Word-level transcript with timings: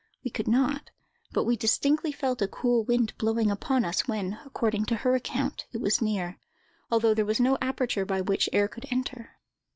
We 0.25 0.31
could 0.31 0.47
not; 0.47 0.89
but 1.31 1.43
we 1.43 1.55
distinctly 1.55 2.11
felt 2.11 2.41
a 2.41 2.47
cool 2.47 2.83
wind 2.83 3.15
blowing 3.19 3.51
upon 3.51 3.85
us 3.85 4.07
when, 4.07 4.39
according 4.47 4.85
to 4.85 4.95
her 4.95 5.13
account, 5.13 5.67
it 5.73 5.77
was 5.77 6.01
near, 6.01 6.39
although 6.89 7.13
there 7.13 7.23
was 7.23 7.39
no 7.39 7.55
aperture 7.61 8.03
by 8.03 8.21
which 8.21 8.49
air 8.51 8.67
could 8.67 8.87
enter." 8.89 9.33